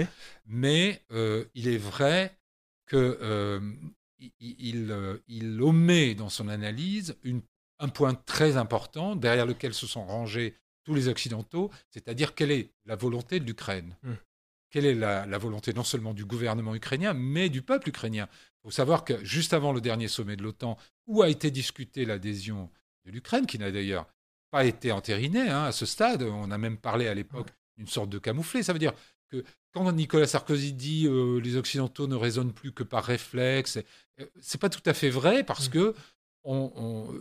Mais 0.46 1.02
euh, 1.10 1.44
il 1.54 1.68
est 1.68 1.78
vrai 1.78 2.36
qu'il 2.88 2.98
euh, 2.98 3.60
euh, 4.40 5.18
il, 5.28 5.60
omet 5.60 6.14
dans 6.14 6.28
son 6.28 6.48
analyse 6.48 7.16
un 7.80 7.88
point 7.88 8.14
très 8.14 8.56
important 8.56 9.16
derrière 9.16 9.46
lequel 9.46 9.74
se 9.74 9.86
sont 9.86 10.04
rangés 10.04 10.56
tous 10.84 10.94
les 10.94 11.08
Occidentaux, 11.08 11.70
c'est-à-dire 11.90 12.34
quelle 12.34 12.50
est 12.50 12.70
la 12.86 12.96
volonté 12.96 13.40
de 13.40 13.44
l'Ukraine. 13.44 13.96
Hmm. 14.02 14.14
Quelle 14.70 14.86
est 14.86 14.94
la, 14.94 15.26
la, 15.26 15.38
volonté 15.38 15.72
non 15.74 15.84
seulement 15.84 16.14
du 16.14 16.24
gouvernement 16.24 16.74
ukrainien, 16.74 17.14
mais 17.14 17.50
du 17.50 17.62
peuple 17.62 17.90
ukrainien. 17.90 18.28
Il 18.32 18.62
faut 18.64 18.70
savoir 18.70 19.04
que 19.04 19.22
juste 19.24 19.52
avant 19.52 19.72
le 19.72 19.80
dernier 19.80 20.08
sommet 20.08 20.36
de 20.36 20.42
l'OTAN, 20.42 20.78
où 21.06 21.22
a 21.22 21.28
été 21.28 21.50
discutée 21.50 22.04
l'adhésion 22.04 22.70
de 23.04 23.10
l'Ukraine, 23.10 23.46
qui 23.46 23.58
n'a 23.58 23.70
d'ailleurs 23.70 24.06
pas 24.52 24.66
été 24.66 24.92
entériné 24.92 25.48
hein, 25.48 25.64
à 25.64 25.72
ce 25.72 25.86
stade. 25.86 26.22
On 26.22 26.50
a 26.50 26.58
même 26.58 26.76
parlé 26.76 27.08
à 27.08 27.14
l'époque 27.14 27.48
d'une 27.78 27.88
sorte 27.88 28.10
de 28.10 28.18
camouflet. 28.18 28.62
Ça 28.62 28.74
veut 28.74 28.78
dire 28.78 28.92
que 29.30 29.42
quand 29.72 29.90
Nicolas 29.92 30.26
Sarkozy 30.26 30.74
dit 30.74 31.06
euh, 31.06 31.40
les 31.40 31.56
Occidentaux 31.56 32.06
ne 32.06 32.14
raisonnent 32.14 32.52
plus 32.52 32.70
que 32.70 32.82
par 32.82 33.02
réflexe, 33.02 33.78
euh, 34.20 34.26
c'est 34.40 34.60
pas 34.60 34.68
tout 34.68 34.82
à 34.84 34.92
fait 34.92 35.08
vrai 35.08 35.42
parce 35.42 35.68
mm. 35.68 35.72
que 35.72 35.94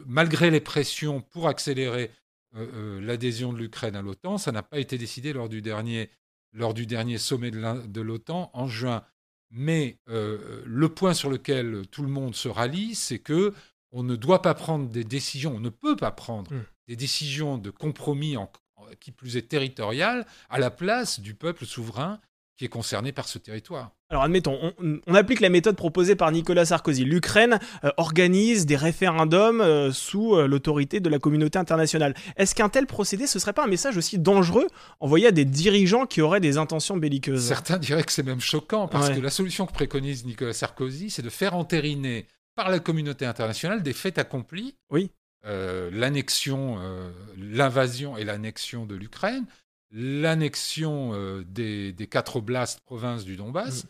malgré 0.05 0.49
les 0.49 0.59
pressions 0.59 1.21
pour 1.21 1.47
accélérer 1.47 2.11
euh, 2.55 2.99
l'adhésion 2.99 3.53
de 3.53 3.59
l'Ukraine 3.59 3.95
à 3.95 4.01
l'OTAN, 4.01 4.37
ça 4.37 4.51
n'a 4.51 4.63
pas 4.63 4.79
été 4.79 4.97
décidé 4.97 5.31
lors 5.31 5.47
du 5.47 5.61
dernier, 5.61 6.09
lors 6.51 6.73
du 6.73 6.85
dernier 6.85 7.17
sommet 7.17 7.51
de 7.51 8.01
l'OTAN 8.01 8.49
en 8.53 8.67
juin. 8.67 9.03
Mais 9.51 9.99
le 10.07 10.87
point 10.87 11.13
sur 11.13 11.29
lequel 11.29 11.85
tout 11.91 12.01
le 12.01 12.09
monde 12.09 12.35
se 12.35 12.47
rallie, 12.47 12.95
c'est 12.95 13.19
que 13.19 13.53
on 13.91 14.01
ne 14.01 14.15
doit 14.15 14.41
pas 14.41 14.55
prendre 14.55 14.89
des 14.89 15.03
décisions, 15.03 15.55
on 15.55 15.59
ne 15.59 15.69
peut 15.69 15.95
pas 15.95 16.11
prendre 16.11 16.51
mm 16.51 16.63
des 16.87 16.95
décisions 16.95 17.57
de 17.57 17.69
compromis, 17.69 18.37
en, 18.37 18.51
qui 18.99 19.11
plus 19.11 19.37
est 19.37 19.47
territoriales, 19.47 20.25
à 20.49 20.59
la 20.59 20.71
place 20.71 21.19
du 21.19 21.33
peuple 21.33 21.65
souverain 21.65 22.19
qui 22.61 22.65
est 22.65 22.69
concerné 22.69 23.11
par 23.11 23.27
ce 23.27 23.39
territoire. 23.39 23.89
Alors 24.11 24.21
admettons, 24.21 24.73
on, 25.07 25.15
applique 25.15 25.39
la 25.39 25.49
méthode 25.49 25.75
proposée 25.75 26.15
par 26.15 26.31
Nicolas 26.31 26.65
Sarkozy. 26.65 27.05
L'Ukraine 27.05 27.57
euh, 27.83 27.89
organise 27.97 28.67
des 28.67 28.75
référendums 28.75 29.61
euh, 29.61 29.91
sous 29.91 30.35
euh, 30.35 30.45
l'autorité 30.47 30.99
de 30.99 31.09
la 31.09 31.17
communauté 31.17 31.57
internationale. 31.57 32.13
Est-ce 32.37 32.53
qu'un 32.53 32.69
tel 32.69 32.85
procédé, 32.85 33.25
ce 33.25 33.39
serait 33.39 33.53
pas 33.53 33.63
un 33.63 33.67
message 33.67 33.97
aussi 33.97 34.19
dangereux 34.19 34.67
envoyé 34.99 35.25
à 35.25 35.31
des 35.31 35.43
dirigeants 35.43 36.05
qui 36.05 36.21
auraient 36.21 36.39
des 36.39 36.59
intentions 36.59 36.97
belliqueuses? 36.97 37.47
Certains 37.47 37.79
diraient 37.79 38.03
que 38.03 38.11
c'est 38.11 38.21
même 38.21 38.41
choquant, 38.41 38.87
parce 38.87 39.09
que 39.09 39.19
la 39.19 39.31
solution 39.31 39.65
que 39.65 39.73
préconise 39.73 40.23
Nicolas 40.23 40.53
Sarkozy, 40.53 41.09
c'est 41.09 41.23
de 41.23 41.31
faire 41.31 41.55
entériner 41.55 42.27
par 42.55 42.69
la 42.69 42.77
communauté 42.77 43.25
internationale 43.25 43.81
des 43.81 43.93
faits 43.93 44.19
accomplis 44.19 44.75
oui. 44.91 45.09
Euh, 45.45 45.89
l'annexion, 45.91 46.77
euh, 46.79 47.11
l'invasion 47.35 48.15
et 48.15 48.23
l'annexion 48.23 48.85
de 48.85 48.93
l'Ukraine, 48.93 49.47
l'annexion 49.89 51.13
euh, 51.15 51.43
des, 51.43 51.95
quatre 52.09 52.35
oblasts 52.35 52.79
provinces 52.81 53.25
du 53.25 53.37
Donbass, 53.37 53.85
mm. 53.85 53.87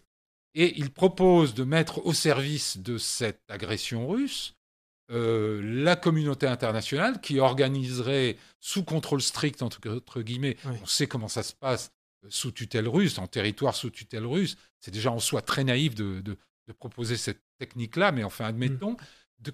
et 0.56 0.80
il 0.80 0.92
propose 0.92 1.54
de 1.54 1.66
mettre 1.66 2.06
au 2.06 2.14
service 2.14 2.78
de 2.78 2.98
cette 2.98 3.42
agression 3.50 4.08
russe 4.08 4.56
la 5.14 5.98
communauté 5.98 6.48
internationale 6.48 7.20
qui 7.20 7.42
organiserait 7.42 8.38
sous 8.62 8.86
contrôle 8.86 9.22
strict, 9.22 9.62
entre, 9.62 10.22
guillemets, 10.22 10.56
on 10.64 10.86
sait 10.86 11.06
comment 11.06 11.28
ça 11.28 11.44
se 11.44 11.54
passe 11.54 11.92
sous 12.30 12.52
tutelle 12.52 12.88
russe, 12.88 13.18
en 13.18 13.28
territoire 13.28 13.76
sous 13.76 13.90
tutelle 13.90 14.26
russe, 14.26 14.56
c'est 14.80 14.92
déjà 14.92 15.12
en 15.12 15.20
soi 15.20 15.42
très 15.42 15.66
naïf 15.66 15.96
de, 15.96 16.38
proposer 16.80 17.18
cette 17.18 17.42
technique-là, 17.60 18.14
mais 18.14 18.24
enfin 18.24 18.46
admettons, 18.46 18.94
mm 18.94 18.98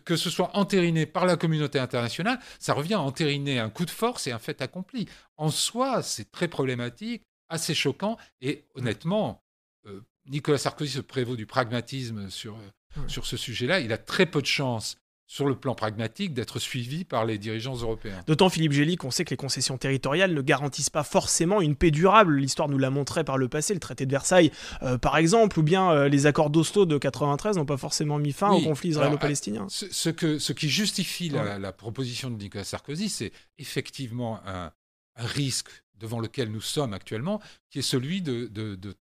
que 0.03 0.15
ce 0.15 0.29
soit 0.29 0.55
entériné 0.55 1.05
par 1.05 1.25
la 1.25 1.37
communauté 1.37 1.79
internationale, 1.79 2.39
ça 2.59 2.73
revient 2.73 2.95
à 2.95 3.01
entériner 3.01 3.59
un 3.59 3.69
coup 3.69 3.85
de 3.85 3.91
force 3.91 4.27
et 4.27 4.31
un 4.31 4.39
fait 4.39 4.61
accompli. 4.61 5.07
En 5.37 5.49
soi, 5.49 6.03
c'est 6.03 6.31
très 6.31 6.47
problématique, 6.47 7.23
assez 7.49 7.73
choquant, 7.73 8.17
et 8.41 8.65
honnêtement, 8.75 9.43
euh, 9.85 10.01
Nicolas 10.25 10.57
Sarkozy 10.57 10.91
se 10.91 10.99
prévaut 10.99 11.35
du 11.35 11.45
pragmatisme 11.45 12.29
sur, 12.29 12.57
euh, 12.57 13.07
sur 13.07 13.25
ce 13.25 13.37
sujet-là. 13.37 13.79
Il 13.79 13.93
a 13.93 13.97
très 13.97 14.25
peu 14.25 14.41
de 14.41 14.47
chance 14.47 14.97
sur 15.29 15.45
le 15.45 15.55
plan 15.55 15.75
pragmatique, 15.75 16.33
d'être 16.33 16.57
suivi 16.57 17.03
par 17.03 17.25
les 17.25 17.37
dirigeants 17.37 17.75
européens. 17.75 18.23
D'autant, 18.27 18.47
Philippe 18.47 18.71
Gély, 18.71 18.95
qu'on 18.95 19.11
sait 19.11 19.25
que 19.25 19.31
les 19.31 19.37
concessions 19.37 19.77
territoriales 19.77 20.33
ne 20.33 20.41
garantissent 20.41 20.89
pas 20.89 21.03
forcément 21.03 21.59
une 21.59 21.75
paix 21.75 21.91
durable. 21.91 22.37
L'histoire 22.37 22.69
nous 22.69 22.77
l'a 22.77 22.89
montré 22.89 23.25
par 23.25 23.37
le 23.37 23.49
passé, 23.49 23.73
le 23.73 23.81
traité 23.81 24.05
de 24.05 24.11
Versailles, 24.11 24.51
euh, 24.83 24.97
par 24.97 25.17
exemple, 25.17 25.59
ou 25.59 25.63
bien 25.63 25.91
euh, 25.91 26.07
les 26.07 26.27
accords 26.27 26.49
d'Oslo 26.49 26.85
de 26.85 26.97
93 26.97 27.57
n'ont 27.57 27.65
pas 27.65 27.75
forcément 27.75 28.19
mis 28.19 28.31
fin 28.31 28.51
au 28.51 28.61
conflit 28.61 28.89
israélo-palestinien. 28.89 29.67
Ce, 29.69 30.09
que, 30.09 30.39
ce 30.39 30.53
qui 30.53 30.69
justifie 30.69 31.29
la, 31.29 31.73
proposition 31.73 32.31
de 32.31 32.37
Nicolas 32.37 32.63
Sarkozy, 32.63 33.09
c'est 33.09 33.33
effectivement 33.57 34.39
un, 34.45 34.71
risque 35.17 35.69
devant 35.95 36.19
lequel 36.19 36.51
nous 36.51 36.61
sommes 36.61 36.93
actuellement, 36.93 37.41
qui 37.69 37.79
est 37.79 37.83
celui 37.83 38.21
de, 38.21 38.49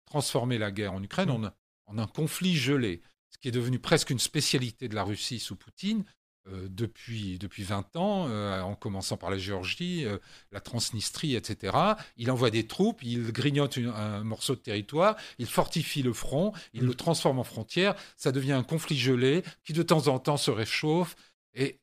transformer 0.06 0.60
la 0.60 0.70
guerre 0.70 0.94
en 0.94 1.02
Ukraine 1.02 1.30
mm. 1.30 1.52
en 1.88 1.98
un 1.98 2.06
conflit 2.06 2.56
gelé 2.56 3.02
ce 3.34 3.40
qui 3.40 3.48
est 3.48 3.52
devenu 3.52 3.80
presque 3.80 4.12
une 4.12 4.20
spécialité 4.20 4.88
de 4.88 4.96
la 4.96 5.04
Russie 5.04 5.40
sous 5.40 5.56
Poutine 5.56 6.06
euh, 6.50 6.68
depuis, 6.70 7.40
depuis 7.40 7.64
20 7.64 7.96
ans, 7.96 8.28
euh, 8.28 8.60
en 8.60 8.76
commençant 8.76 9.16
par 9.16 9.30
la 9.30 9.38
Géorgie, 9.38 10.06
euh, 10.06 10.18
la 10.52 10.60
Transnistrie, 10.60 11.36
etc. 11.36 11.78
Il 12.18 12.30
envoie 12.32 12.50
des 12.50 12.68
troupes, 12.68 13.02
il 13.02 13.32
grignote 13.32 13.78
un 13.78 14.26
morceau 14.26 14.54
de 14.56 14.60
territoire, 14.60 15.16
il 15.40 15.48
fortifie 15.48 16.02
le 16.02 16.12
front, 16.12 16.52
il 16.74 16.84
mm. 16.84 16.88
le 16.88 16.94
transforme 16.96 17.40
en 17.40 17.46
frontière, 17.46 17.96
ça 18.18 18.34
devient 18.34 18.52
un 18.52 18.64
conflit 18.64 18.98
gelé 18.98 19.42
qui 19.64 19.72
de 19.72 19.84
temps 19.84 20.10
en 20.10 20.20
temps 20.20 20.36
se 20.36 20.52
réchauffe 20.52 21.16
et, 21.54 21.80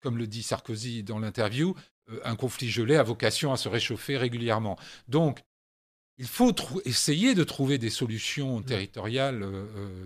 comme 0.00 0.18
le 0.18 0.26
dit 0.26 0.42
Sarkozy 0.42 1.02
dans 1.02 1.18
l'interview, 1.18 1.74
un 2.24 2.36
conflit 2.36 2.68
gelé 2.68 2.96
a 2.96 3.02
vocation 3.02 3.50
à 3.54 3.56
se 3.56 3.70
réchauffer 3.70 4.18
régulièrement. 4.18 4.78
Donc, 5.08 5.42
il 6.18 6.26
faut 6.26 6.54
essayer 6.84 7.34
de 7.34 7.44
trouver 7.44 7.78
des 7.78 7.90
solutions 7.90 8.62
territoriales 8.62 9.44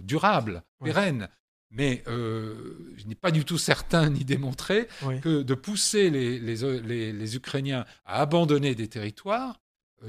durables, 0.03 0.63
pérennes. 0.83 1.29
Mais 1.71 2.03
je 2.07 3.07
n'ai 3.07 3.15
pas 3.15 3.31
du 3.31 3.45
tout 3.45 3.59
certain 3.59 4.09
ni 4.11 4.25
démontré 4.25 4.89
que 5.23 5.43
de 5.43 5.55
pousser 5.55 6.11
les, 6.11 6.39
les, 6.39 7.37
Ukrainiens 7.37 7.85
à 8.05 8.21
abandonner 8.23 8.75
des 8.75 8.89
territoires 8.89 9.61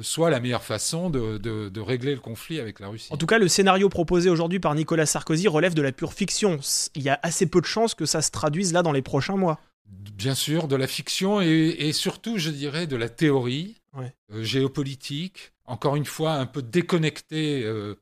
soit 0.01 0.30
la 0.30 0.39
meilleure 0.39 0.63
façon 0.63 1.10
de, 1.10 1.38
de, 1.38 1.82
régler 1.82 2.13
le 2.13 2.20
conflit 2.20 2.60
avec 2.60 2.80
la 2.80 2.88
Russie. 2.89 3.08
En 3.12 3.18
tout 3.18 3.25
cas, 3.25 3.38
le 3.38 3.48
scénario 3.48 3.89
proposé 3.89 4.30
aujourd'hui 4.30 4.60
par 4.60 4.75
Nicolas 4.75 5.06
Sarkozy 5.06 5.48
relève 5.48 5.74
de 5.74 5.82
la 5.82 5.92
pure 5.92 6.13
fiction. 6.13 6.60
Il 6.96 7.04
y 7.04 7.10
a 7.10 7.20
assez 7.24 7.46
peu 7.46 7.62
de 7.62 7.66
chances 7.66 7.96
que 7.96 8.06
ça 8.06 8.22
se 8.22 8.32
traduise 8.32 8.74
là 8.74 8.84
dans 8.84 8.92
les 8.92 9.01
prochains 9.01 9.38
mois. 9.38 9.60
Bien 9.86 10.36
sûr, 10.36 10.68
de 10.68 10.75
la 10.75 10.88
fiction 10.88 11.39
et, 11.42 11.92
surtout, 11.94 12.38
je 12.38 12.50
dirais, 12.50 12.88
de 12.88 12.98
la 12.98 13.08
théorie 13.08 13.77
euh, 13.96 14.44
géopolitique, 14.44 15.54
encore 15.68 15.96
une 15.96 16.06
fois, 16.06 16.34
un 16.34 16.46
peu 16.46 16.62
déconnectée, 16.62 17.64
euh, 17.64 17.96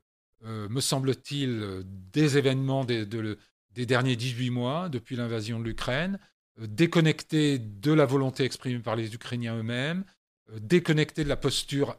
euh, 0.44 0.68
me 0.68 0.80
semble-t-il, 0.80 1.82
des 2.12 2.38
événements 2.38 2.84
des, 2.84 3.04
des, 3.06 3.86
derniers 3.86 4.16
18 4.16 4.50
mois, 4.50 4.88
depuis 4.88 5.16
l'invasion 5.16 5.58
de 5.58 5.64
l'Ukraine, 5.64 6.18
déconnectée 6.58 7.58
de 7.58 7.92
la 7.92 8.06
volonté 8.06 8.44
exprimée 8.44 8.78
par 8.78 8.96
les 8.96 9.14
Ukrainiens 9.14 9.58
eux-mêmes, 9.58 10.04
déconnectée 10.60 11.24
de 11.24 11.28
la 11.28 11.36
posture 11.36 11.98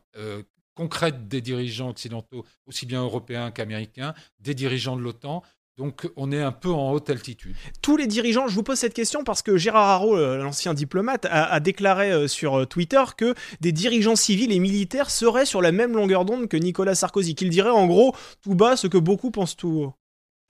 concrète 0.77 1.27
des 1.27 1.41
dirigeants 1.41 1.89
occidentaux, 1.89 2.45
aussi 2.67 2.85
bien 2.85 3.01
européens 3.01 3.51
qu'américains, 3.51 4.13
des 4.39 4.53
dirigeants 4.53 4.95
de 4.95 5.01
l'OTAN. 5.01 5.43
Donc 5.77 6.09
on 6.15 6.31
est 6.31 6.41
un 6.41 6.51
peu 6.51 6.71
en 6.71 6.91
haute 6.91 7.09
altitude. 7.11 7.55
Tous 7.83 7.97
les 7.97 8.07
dirigeants, 8.07 8.47
je 8.47 8.55
vous 8.55 8.63
pose 8.63 8.79
cette 8.79 8.95
question 8.95 9.23
parce 9.23 9.43
que 9.43 9.57
Gérard 9.57 9.89
Haro, 9.89 10.17
euh, 10.17 10.37
l'ancien 10.37 10.73
diplomate, 10.73 11.27
a, 11.29 11.59
déclaré 11.59 12.11
euh, 12.11 12.27
sur 12.27 12.59
euh, 12.59 12.65
Twitter 12.65 13.03
que 13.15 13.35
des 13.61 13.71
dirigeants 13.71 14.15
civils 14.15 14.51
et 14.51 14.57
militaires 14.57 15.11
seraient 15.11 15.45
sur 15.45 15.61
la 15.61 15.71
même 15.71 15.95
longueur 15.95 16.25
d'onde 16.25 16.47
que 16.47 16.57
Nicolas 16.57 16.95
Sarkozy, 16.95 17.35
qu'il 17.35 17.49
dirait 17.49 17.69
en 17.69 17.85
gros 17.85 18.15
tout 18.41 18.55
bas 18.55 18.75
ce 18.75 18.87
que 18.87 18.97
beaucoup 18.97 19.29
pensent 19.29 19.55
tout 19.55 19.67
haut. 19.67 19.93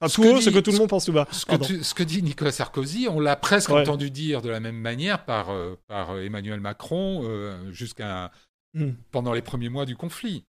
Enfin, 0.00 0.14
tout 0.14 0.28
haut, 0.28 0.40
ce 0.40 0.48
que 0.48 0.60
tout 0.60 0.70
le 0.70 0.78
monde 0.78 0.88
pense 0.88 1.04
tout 1.04 1.12
bas. 1.12 1.26
Ce 1.30 1.44
que, 1.44 2.02
dit 2.04 2.22
Nicolas 2.22 2.52
Sarkozy, 2.52 3.06
on 3.10 3.20
l'a 3.20 3.36
presque 3.36 3.70
entendu 3.70 4.10
dire 4.10 4.40
de 4.40 4.48
la 4.48 4.60
même 4.60 4.78
manière 4.78 5.24
par, 5.24 5.48
par 5.88 6.16
Emmanuel 6.18 6.60
Macron 6.60 7.28
jusqu'à 7.72 8.30
hmm. 8.74 8.92
pendant 9.10 9.32
les 9.32 9.42
premiers 9.42 9.68
mois 9.68 9.86
du 9.86 9.96
conflit. 9.96 10.44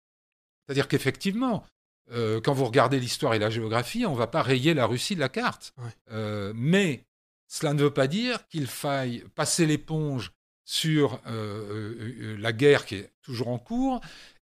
C'est-à-dire 0.65 0.87
qu'effectivement, 0.87 1.63
euh, 2.11 2.39
quand 2.41 2.53
vous 2.53 2.65
regardez 2.65 2.99
l'histoire 2.99 3.33
et 3.33 3.39
la 3.39 3.49
géographie, 3.49 4.05
on 4.05 4.13
ne 4.13 4.17
va 4.17 4.27
pas 4.27 4.41
rayer 4.41 4.73
la 4.73 4.85
Russie 4.85 5.15
de 5.15 5.19
la 5.19 5.29
carte. 5.29 5.73
Euh, 6.11 6.53
mais 6.55 7.05
cela 7.47 7.73
ne 7.73 7.81
veut 7.81 7.93
pas 7.93 8.07
dire 8.07 8.47
qu'il 8.47 8.67
faille 8.67 9.23
passer 9.35 9.65
l'éponge 9.65 10.31
sur 10.63 11.19
euh, 11.27 12.37
la 12.39 12.53
guerre 12.53 12.85
qui 12.85 12.95
est 12.95 13.11
toujours 13.21 13.49
en 13.49 13.59
cours 13.59 14.01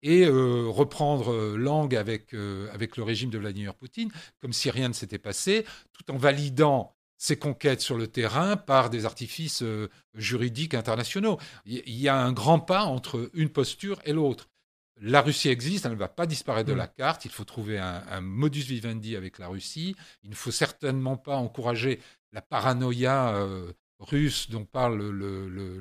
et 0.04 0.28
reprendre 0.28 1.58
langue 1.58 1.96
avec, 1.96 2.34
avec 2.72 2.98
le 2.98 3.04
régime 3.04 3.32
de 3.32 3.40
Vladimir 3.40 3.74
Poutine, 3.74 4.12
comme 4.40 4.54
si 4.54 4.70
rien 4.70 4.90
ne 4.90 4.94
s'était 4.94 5.18
passé, 5.18 5.66
tout 5.92 6.14
en 6.14 6.18
validant 6.18 6.96
ses 7.18 7.36
conquêtes 7.36 7.82
sur 7.82 7.98
le 7.98 8.08
terrain 8.08 8.58
par 8.58 8.92
des 8.92 9.06
artifices 9.06 9.64
juridiques 10.14 10.76
internationaux. 10.76 11.40
Il 11.66 11.82
y 11.90 12.08
a 12.08 12.16
un 12.16 12.32
grand 12.32 12.60
pas 12.60 12.84
entre 12.84 13.32
une 13.34 13.50
posture 13.50 14.00
et 14.06 14.14
l'autre 14.14 14.48
la 15.02 15.22
Russie 15.22 15.50
existe, 15.50 15.86
elle 15.86 15.94
ne 15.94 15.98
va 15.98 16.08
pas 16.08 16.26
disparaître 16.26 16.70
de 16.70 16.74
mm. 16.74 16.78
la 16.78 16.88
carte. 16.88 17.26
Il 17.26 17.32
faut 17.32 17.44
trouver 17.44 17.78
un, 17.80 18.22
modus 18.22 18.62
vivendi 18.62 19.16
avec 19.16 19.40
la 19.40 19.48
Russie. 19.48 19.96
Il 20.24 20.30
ne 20.30 20.36
faut 20.36 20.52
certainement 20.52 21.18
pas 21.18 21.36
encourager 21.36 22.00
la 22.32 22.42
paranoïa 22.42 23.36
euh, 23.36 23.72
russe 24.00 24.50
dont 24.50 24.66
parle 24.66 25.02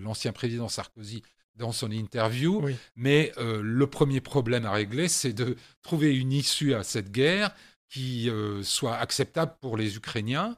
l'ancien 0.01 0.33
président 0.33 0.69
Sarkozy 0.69 1.23
dans 1.55 1.73
son 1.73 1.91
interview. 1.91 2.63
Mais 2.95 3.33
euh, 3.39 3.61
le 3.63 3.87
premier 3.87 4.21
problème 4.21 4.67
à 4.67 4.73
régler, 4.73 5.09
c'est 5.09 5.33
de 5.33 5.57
trouver 5.83 6.15
une 6.15 6.33
issue 6.33 6.75
à 6.75 6.83
cette 6.83 7.11
guerre 7.11 7.55
qui 7.89 8.29
euh, 8.29 8.63
soit 8.63 8.97
acceptable 8.97 9.55
pour 9.61 9.77
les 9.77 9.97
Ukrainiens, 9.97 10.57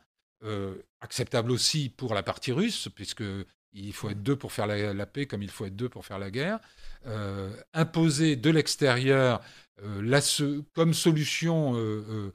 acceptable 1.00 1.50
aussi 1.50 1.88
pour 1.88 2.14
la 2.14 2.22
partie 2.22 2.52
russe, 2.52 2.88
puisque 2.94 3.24
il 3.72 3.92
faut 3.92 4.10
être 4.10 4.22
deux 4.22 4.36
pour 4.36 4.52
faire 4.52 4.66
la, 4.66 5.06
paix 5.06 5.26
comme 5.26 5.42
il 5.42 5.50
faut 5.50 5.66
être 5.66 5.76
deux 5.76 5.88
pour 5.88 6.04
faire 6.04 6.18
la 6.18 6.30
guerre. 6.30 6.58
Euh, 7.06 7.50
imposer 7.74 8.36
de 8.36 8.50
l'extérieur 8.50 9.40
euh, 9.84 10.62
comme 10.74 10.94
solution 10.94 11.74
euh, 11.76 12.34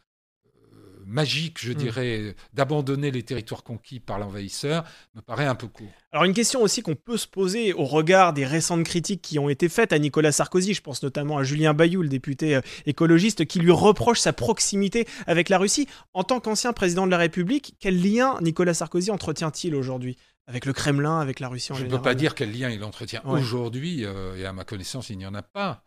magique, 1.06 1.58
je 1.60 1.74
hmm. 1.74 1.76
dirais, 1.76 2.36
d'abandonner 2.54 3.12
les 3.12 3.24
territoires 3.24 3.64
conquis 3.64 4.00
par 4.00 4.20
l'envahisseur, 4.20 4.86
me 5.16 5.22
paraît 5.22 5.46
un 5.46 5.56
peu 5.56 5.68
court. 5.68 5.92
Alors 6.14 6.24
une 6.24 6.34
question 6.34 6.62
aussi 6.62 6.82
qu'on 6.82 6.96
peut 6.96 7.18
se 7.18 7.28
poser 7.28 7.74
au 7.74 7.84
regard 7.84 8.32
des 8.32 8.46
récentes 8.46 8.86
critiques 8.86 9.22
qui 9.22 9.38
ont 9.38 9.50
été 9.50 9.68
faites 9.68 9.92
à 9.92 10.00
Nicolas 10.00 10.32
Sarkozy, 10.32 10.74
je 10.74 10.82
pense 10.82 11.04
notamment 11.04 11.38
à 11.38 11.44
Julien 11.44 11.74
Bayou, 11.74 12.04
le 12.04 12.08
député 12.08 12.60
écologiste, 12.86 13.46
qui 13.46 13.60
lui 13.60 13.72
reproche 13.72 14.20
sa 14.20 14.32
proximité 14.32 15.06
avec 15.28 15.50
la 15.50 15.58
Russie. 15.58 15.88
En 16.14 16.24
tant 16.24 16.40
qu'ancien 16.40 16.72
président 16.72 17.06
de 17.06 17.12
la 17.12 17.18
République, 17.18 17.76
quel 17.80 18.02
lien 18.02 18.38
Nicolas 18.42 18.74
Sarkozy 18.74 19.12
entretient-il 19.12 19.76
aujourd'hui? 19.76 20.18
Avec 20.48 20.66
le 20.66 20.74
Kremlin, 20.74 21.20
avec 21.20 21.40
la 21.40 21.48
Russie 21.48 21.72
en 21.72 21.76
général. 21.76 21.92
Je 21.92 21.96
ne 21.96 22.00
peux 22.00 22.04
pas 22.04 22.16
dire 22.16 22.36
quel 22.36 22.58
lien 22.58 22.70
il 22.70 22.84
entretient 22.84 23.22
aujourd'hui, 23.26 24.06
euh, 24.06 24.36
et 24.36 24.46
à 24.46 24.54
ma 24.54 24.66
connaissance, 24.66 25.10
il 25.10 25.18
n'y 25.18 25.26
en 25.26 25.34
a 25.34 25.42
pas. 25.42 25.84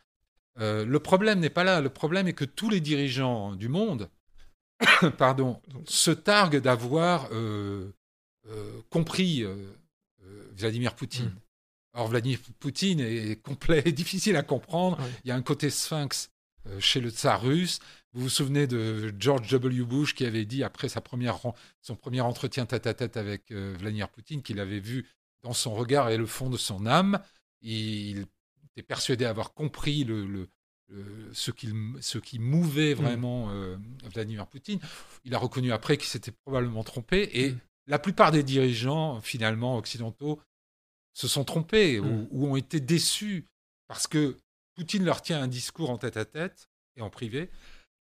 Euh, 0.59 0.85
le 0.87 1.01
problème 1.01 1.41
n'est 1.41 1.51
pas 1.51 1.65
là. 1.65 1.81
Le 1.81 1.91
problème 1.91 2.29
est 2.29 2.33
que 2.33 2.45
tous 2.45 2.71
les 2.71 2.81
dirigeants 2.81 3.55
du 3.55 3.69
monde 3.69 4.09
pardon, 5.19 5.61
se 5.85 6.11
targuent 6.11 6.61
d'avoir 6.61 7.29
euh, 7.33 7.91
compris 8.91 9.45
Vladimir 10.57 10.95
Poutine. 10.95 11.27
Hmm. 11.27 11.41
Or, 11.99 12.09
Vladimir 12.09 12.39
Poutine 12.59 13.01
est 13.01 13.41
complet, 13.43 13.83
difficile 13.93 14.37
à 14.37 14.43
comprendre. 14.43 14.99
Il 15.25 15.29
y 15.29 15.31
a 15.31 15.35
un 15.35 15.43
côté 15.43 15.71
sphinx 15.71 16.31
chez 16.81 17.01
le 17.01 17.11
tsar 17.11 17.43
russe. 17.43 17.81
Vous 18.17 18.23
vous 18.23 18.29
souvenez 18.31 18.67
de 18.67 19.13
George 19.19 19.47
W. 19.51 19.85
Bush 19.85 20.15
qui 20.15 20.25
avait 20.25 20.47
dit, 20.47 20.65
après 20.65 20.89
sa 20.89 21.03
première, 21.03 21.39
son 21.83 21.97
premier 21.97 22.23
entretien 22.23 22.65
tête-à-tête 22.65 23.19
avec 23.19 23.51
euh, 23.51 23.77
Vladimir 23.79 24.09
Poutine, 24.09 24.43
qu'il 24.43 24.59
avait 24.59 24.81
vu 24.81 25.07
dans 25.43 25.53
son 25.53 25.75
regard 25.75 26.09
et 26.09 26.17
le 26.17 26.25
fond 26.25 26.49
de 26.49 26.57
son 26.57 26.87
âme. 26.87 27.21
Il 27.61 28.25
était 28.71 28.83
persuadé 28.83 29.27
avoir 29.27 29.53
compris 29.53 30.05
le, 30.05 30.49
ce, 31.33 31.51
ce, 32.01 32.19
qui 32.19 32.39
mouvait 32.39 32.95
mm. 32.95 32.99
vraiment 32.99 33.51
euh, 33.51 33.77
Vladimir 34.15 34.47
Poutine. 34.47 34.81
Il 35.25 35.35
a 35.35 35.39
reconnu 35.39 35.71
après 35.73 35.99
qu'il 35.99 36.09
s'était 36.09 36.33
probablement 36.33 36.85
trompé. 36.85 37.29
Et 37.35 37.51
mm. 37.51 37.59
la 37.87 37.99
plupart 37.99 38.33
des 38.33 38.43
dirigeants, 38.43 39.21
finalement, 39.21 39.77
occidentaux, 39.77 40.41
se 41.13 41.29
sont 41.29 41.45
trompés 41.45 42.01
mm. 42.01 42.29
ou, 42.31 42.47
ont 42.47 42.57
été 42.57 42.81
déçus 42.81 43.45
parce 43.89 44.07
que 44.07 44.39
Poutine 44.77 45.05
leur 45.05 45.23
tient 45.23 45.43
un 45.43 45.49
discours 45.49 45.91
en 45.91 45.99
tête-à-tête 45.99 46.69
et 46.97 47.03
en 47.03 47.11
privé 47.11 47.51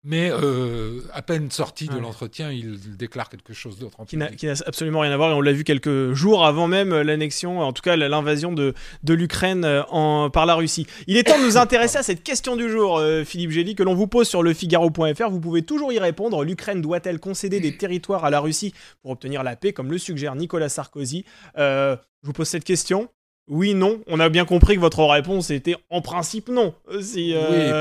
mais 0.04 0.30
euh, 0.30 1.00
à 1.14 1.22
peine 1.22 1.50
sorti 1.50 1.88
de 1.88 1.96
l'entretien, 1.96 2.52
il 2.52 2.78
déclare 2.96 3.30
quelque 3.30 3.54
chose 3.54 3.78
d'autre. 3.78 4.04
Qui 4.06 4.18
n'a 4.18 4.28
absolument 4.66 5.00
rien 5.00 5.10
à 5.10 5.16
voir, 5.16 5.30
et 5.30 5.34
on 5.34 5.40
l'a 5.40 5.52
vu 5.52 5.64
quelques 5.64 6.12
jours 6.12 6.44
avant 6.44 6.68
même 6.68 6.94
l'annexion, 6.94 7.60
en 7.60 7.72
tout 7.72 7.80
cas 7.80 7.96
l'invasion 7.96 8.52
de, 8.52 8.74
de 9.02 9.14
l'Ukraine 9.14 9.64
euh, 9.64 10.28
par 10.28 10.44
la 10.44 10.54
Russie. 10.56 10.86
Il 11.06 11.16
est 11.16 11.24
temps 11.24 11.38
de 11.38 11.44
nous 11.44 11.56
intéresser 11.56 11.96
à 11.96 12.02
cette 12.02 12.22
question 12.22 12.54
du 12.54 12.70
jour, 12.70 12.98
euh, 12.98 13.24
Philippe 13.24 13.50
Gély, 13.50 13.74
que 13.74 13.82
l'on 13.82 13.94
vous 13.94 14.06
pose 14.06 14.28
sur 14.28 14.42
le 14.42 14.52
Figaro.fr. 14.52 15.30
Vous 15.30 15.40
pouvez 15.40 15.62
toujours 15.62 15.90
y 15.90 15.98
répondre. 15.98 16.44
L'Ukraine 16.44 16.82
doit-elle 16.82 17.18
concéder 17.18 17.60
des 17.60 17.78
territoires 17.78 18.26
à 18.26 18.30
la 18.30 18.40
Russie 18.40 18.74
pour 19.00 19.10
obtenir 19.12 19.42
la 19.42 19.56
paix, 19.56 19.72
comme 19.72 19.90
le 19.90 19.96
suggère 19.96 20.34
Nicolas 20.34 20.68
Sarkozy? 20.68 21.24
Je 21.56 21.96
vous 22.22 22.32
pose 22.34 22.48
cette 22.48 22.64
question. 22.64 23.08
Oui, 23.48 23.74
non. 23.74 24.00
On 24.06 24.20
a 24.20 24.28
bien 24.28 24.44
compris 24.44 24.76
que 24.76 24.80
votre 24.80 25.04
réponse 25.04 25.50
était 25.50 25.76
en 25.90 26.00
principe 26.00 26.48
non. 26.48 26.74
oui, 26.90 27.34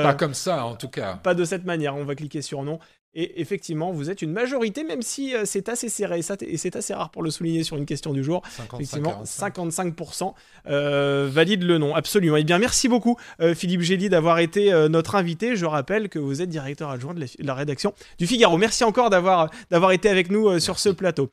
pas 0.04 0.14
comme 0.14 0.34
ça 0.34 0.66
en 0.66 0.76
tout 0.76 0.90
cas. 0.90 1.16
Pas 1.16 1.34
de 1.34 1.46
cette 1.46 1.66
manière. 1.66 1.96
On 1.96 2.04
va 2.04 2.16
cliquer 2.16 2.42
sur 2.42 2.64
non. 2.64 2.80
Et 3.16 3.42
effectivement, 3.42 3.92
vous 3.92 4.10
êtes 4.10 4.24
une 4.24 4.32
majorité, 4.32 4.84
même 4.84 5.04
si 5.04 5.36
euh, 5.36 5.44
c'est 5.46 5.70
assez 5.70 5.88
serré, 5.88 6.22
et 6.42 6.58
c'est 6.58 6.76
assez 6.76 6.94
rare 6.96 7.12
pour 7.12 7.22
le 7.22 7.30
souligner 7.30 7.64
sur 7.64 7.78
une 7.78 7.86
question 7.86 8.12
du 8.12 8.24
jour. 8.24 8.42
55, 8.58 8.82
effectivement, 8.82 9.24
55% 9.24 10.34
euh, 10.66 11.30
valide 11.32 11.62
le 11.62 11.78
nom, 11.78 11.94
absolument. 11.94 12.38
Eh 12.38 12.44
bien, 12.44 12.58
merci 12.58 12.88
beaucoup, 12.88 13.16
euh, 13.40 13.54
Philippe 13.54 13.82
Gély, 13.82 14.10
d'avoir 14.10 14.40
été 14.40 14.72
notre 14.90 15.14
invité. 15.14 15.56
Je 15.56 15.66
rappelle 15.66 16.10
que 16.10 16.18
vous 16.18 16.42
êtes 16.42 16.50
directeur 16.50 16.90
adjoint 16.90 17.14
de 17.14 17.24
la, 17.40 17.54
rédaction 17.54 17.94
du 18.18 18.26
Figaro. 18.26 18.58
Merci 18.58 18.84
encore 18.84 19.12
d'avoir 19.12 19.52
été 19.92 20.10
avec 20.10 20.32
nous 20.32 20.60
sur 20.60 20.80
ce 20.80 20.90
plateau. 20.90 21.22